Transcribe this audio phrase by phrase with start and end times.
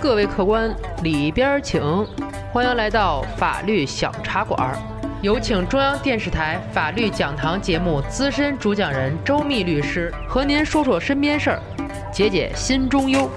[0.00, 1.80] 各位客官，里边请，
[2.52, 4.76] 欢迎来到法律小茶馆。
[5.20, 11.60] 有请中央电视台法律讲堂节目资深主讲人周密律师和您说说身边事儿，
[12.12, 13.30] 解解心中忧。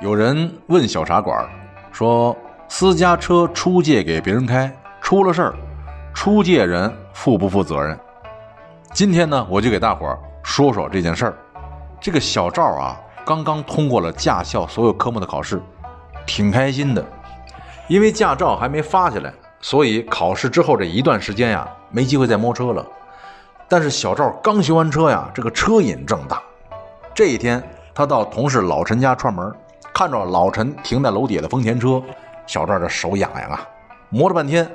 [0.00, 1.46] 有人问小茶馆
[1.92, 2.34] 说
[2.68, 4.72] ：“私家车出借给别人开，
[5.02, 5.54] 出了事儿，
[6.20, 7.96] 出借人负不负责任？”
[8.92, 11.34] 今天呢，我就给大伙儿说说这件事儿。
[12.00, 15.62] 这个小赵啊，刚刚通过了驾校所有科目的考试。
[16.26, 17.06] 挺开心的，
[17.86, 22.84] 因为驾照还没发下来，所以考试之后这一段时间呀，没机会再摸车了。
[23.68, 26.42] 但是小赵刚学完车呀，这个车瘾正大。
[27.14, 27.62] 这一天，
[27.94, 29.54] 他到同事老陈家串门，
[29.94, 32.02] 看着老陈停在楼底下的丰田车，
[32.44, 33.64] 小赵这手痒痒啊，
[34.10, 34.68] 磨了半天。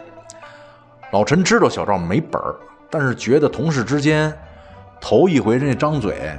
[1.13, 2.55] 老陈知道小赵没本儿，
[2.89, 4.35] 但是觉得同事之间
[4.99, 6.35] 头一回人家张嘴，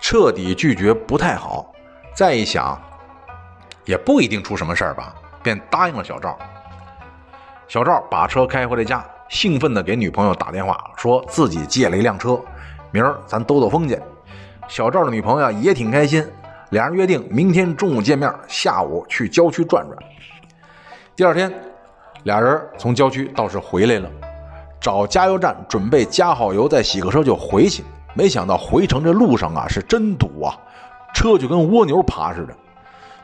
[0.00, 1.72] 彻底拒绝不太好。
[2.12, 2.78] 再一想。
[3.86, 6.38] 也不一定出什么事儿吧，便答应了小赵。
[7.66, 12.40] 小赵把车开回了家，兴奋地给女朋友打电话，说自己借了一辆车，
[12.92, 13.98] 明儿咱兜兜风去。
[14.68, 16.24] 小赵的女朋友也挺开心，
[16.70, 19.96] 俩人约定明天中午见面，下午去郊区转转。
[21.16, 21.52] 第二天，
[22.24, 24.10] 俩人从郊区倒是回来了，
[24.80, 27.82] 找加油站准备加好油，再洗个车就回去。
[28.12, 30.54] 没想到回程这路上啊是真堵啊，
[31.14, 32.54] 车就跟蜗牛爬似的。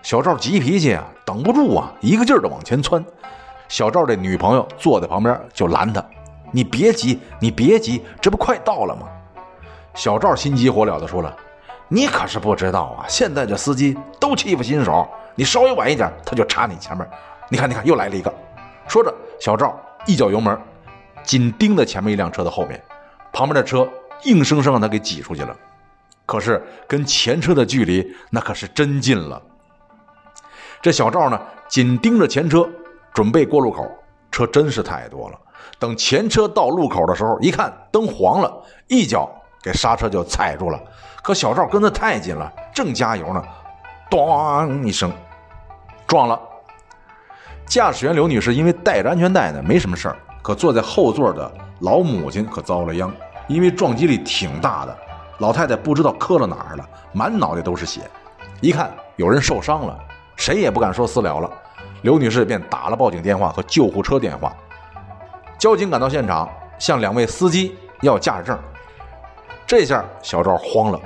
[0.03, 3.05] 小赵急脾气啊，等不住啊，一个劲儿的往前窜。
[3.69, 6.03] 小赵这女朋友坐在旁边就拦他
[6.53, 9.09] ：“你别急，你别急，这不快到了吗？”
[9.93, 11.37] 小赵心急火燎的说了
[11.89, 17.05] ：“你可是不知道啊，现在这司机都欺负新手，你稍微晚一点，他就插你前面。
[17.49, 18.33] 你看，你看，又来了一个。”
[18.89, 20.59] 说着，小赵一脚油门，
[21.23, 22.83] 紧盯着前面一辆车的后面，
[23.33, 23.89] 旁边的车
[24.25, 25.57] 硬生生让他给挤出去了。
[26.25, 29.41] 可是跟前车的距离那可是真近了。
[30.83, 32.69] 这小赵呢，紧盯着前车，
[33.13, 33.89] 准备过路口。
[34.31, 35.41] 车真是太多了。
[35.79, 38.55] 等前车到路口的时候，一看灯黄了，
[38.87, 39.31] 一脚
[39.63, 40.79] 给刹车就踩住了。
[41.23, 43.43] 可小赵跟得太紧了，正加油呢，
[44.11, 45.11] 咣一声，
[46.07, 46.39] 撞了。
[47.67, 50.17] 驾驶员刘女士因为带着安全带呢，没什么事儿。
[50.41, 53.13] 可坐在后座的老母亲可遭了殃，
[53.49, 54.97] 因为撞击力挺大的，
[55.39, 58.03] 老太太不知道磕了哪儿了，满脑袋都是血。
[58.61, 59.99] 一看有人受伤了。
[60.37, 61.51] 谁也不敢说私了了，
[62.03, 64.55] 刘女士便打了报警电话和救护车电话。
[65.59, 68.59] 交警赶到现场，向两位司机要驾驶证。
[69.67, 71.01] 这下小赵慌了，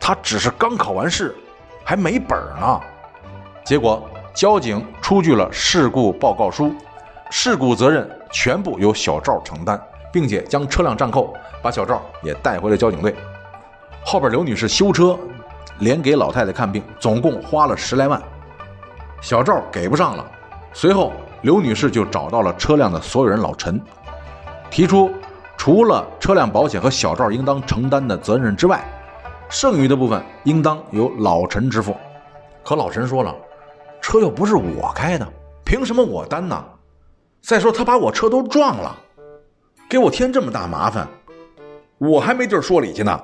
[0.00, 1.36] 他只是刚考完试，
[1.84, 2.80] 还没本呢。
[3.62, 6.72] 结果交警出具了事故报告书，
[7.28, 9.76] 事故责任全部由小赵承担，
[10.12, 13.12] 并且将车辆暂扣，把小赵也带回了交警队。
[14.04, 15.18] 后边刘女士修车。
[15.80, 18.20] 连给老太太看病，总共花了十来万，
[19.20, 20.24] 小赵给不上了。
[20.72, 21.12] 随后，
[21.42, 23.80] 刘女士就找到了车辆的所有人老陈，
[24.70, 25.08] 提出
[25.56, 28.84] 除了车辆保险和小赵应当承担的责任之外，
[29.48, 31.96] 剩余的部分应当由老陈支付。
[32.64, 33.32] 可老陈说了，
[34.10, 35.32] 车又不是我开的，
[35.66, 36.64] 凭什么我担呢？
[37.42, 38.98] 再说他把我车都撞了，
[39.86, 41.06] 给我添这么大麻烦，
[41.98, 43.20] 我还没地儿说理去呢。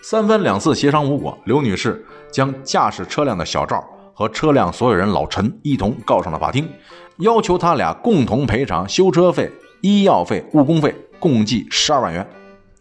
[0.00, 3.84] 三番两次协商无果，刘女士将驾驶车辆的小赵
[4.14, 6.70] 和车辆所有人老陈一同告上了法庭，
[7.16, 9.50] 要求他俩共同赔偿修车费、
[9.80, 12.24] 医药费、误工费，共计十二万元。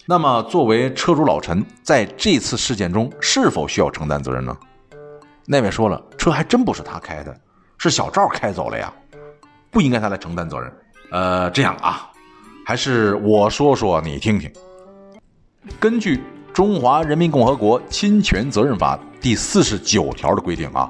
[0.06, 4.56] 那么，作为车主老陈，在这次事件中是否需要承担责任呢？
[5.47, 7.35] 那位说了，车还真不是他开的，
[7.77, 8.91] 是小赵开走了呀，
[9.71, 10.71] 不应该他来承担责任。
[11.11, 12.09] 呃，这样啊，
[12.65, 14.51] 还是我说说你听听。
[15.79, 16.19] 根据。
[16.59, 20.89] 《中华人民共和国侵权责任法》第四十九条的规定啊，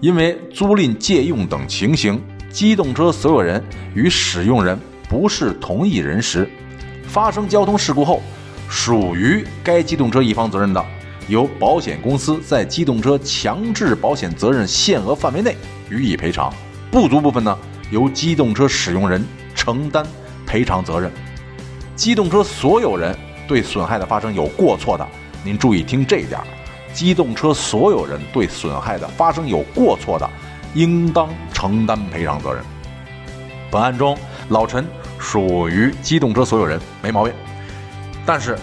[0.00, 2.18] 因为租赁、借用等情形，
[2.50, 3.62] 机动车所有人
[3.94, 6.48] 与使用人不是同一人时，
[7.06, 8.22] 发生交通事故后，
[8.66, 10.82] 属于该机动车一方责任的，
[11.28, 15.56] 由保险公司在机动车强制保险责任限额范围内
[15.88, 16.50] 予以赔偿；
[16.90, 17.56] 不足部分呢，
[17.90, 20.04] 由机动车使用人承担
[20.46, 21.10] 赔偿责任。
[21.94, 23.16] 机动车所有人。
[23.48, 25.08] 对损害的发生有过错的，
[25.42, 26.38] 您注意听这一点：
[26.92, 30.30] 机动车所有人对损害的发生有过错的，
[30.74, 32.62] 应当承担赔偿责任。
[33.70, 34.14] 本案中，
[34.50, 34.86] 老陈
[35.18, 37.32] 属于机动车所有人，没毛病。
[38.26, 38.54] 但是，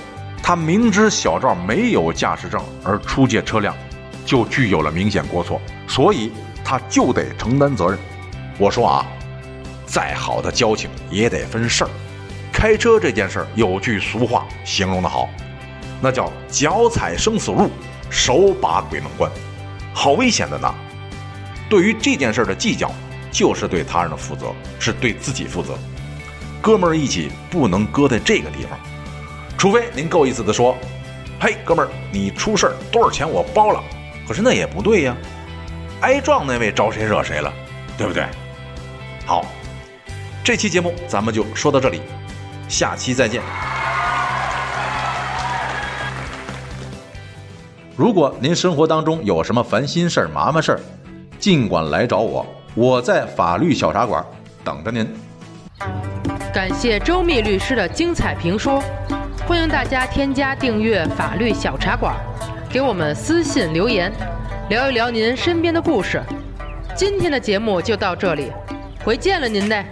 [0.47, 3.75] 他明知小赵没有驾驶证而出借车辆，
[4.27, 6.31] 就具有了明显过错，所以
[6.63, 7.97] 他就得承担责任。
[8.59, 9.07] 我说啊，
[9.87, 11.89] 再好的交情也得分事儿。
[12.53, 15.27] 开车这件事儿有句俗话形容的好，
[15.99, 17.71] 那叫脚踩生死路，
[18.11, 19.31] 手把鬼门关，
[19.95, 20.71] 好危险的呢。
[21.67, 22.91] 对于这件事的计较，
[23.31, 25.75] 就是对他人的负责，是对自己负责。
[26.61, 28.79] 哥们儿一起不能搁在这个地方，
[29.57, 30.75] 除非您够意思的说
[31.39, 33.81] ：“嘿，哥们儿，你出事儿多少钱我包了。”
[34.27, 35.15] 可是那也不对呀，
[36.01, 37.53] 挨撞那位招谁惹谁了，
[37.97, 38.25] 对不对？
[39.25, 39.45] 好，
[40.43, 42.01] 这期节目咱们就说到这里，
[42.67, 43.41] 下期再见。
[47.95, 50.79] 如果您生活当中有什么烦心事儿、麻烦事儿，
[51.39, 54.25] 尽管来找我，我在法律小茶馆
[54.63, 55.07] 等着您。
[56.53, 58.83] 感谢周密律师的精彩评说，
[59.47, 62.15] 欢迎大家添加订阅法律小茶馆，
[62.67, 64.11] 给我们私信留言，
[64.69, 66.19] 聊一聊您身边的故事。
[66.95, 68.51] 今天的节目就到这里，
[69.03, 69.85] 回见了您嘞。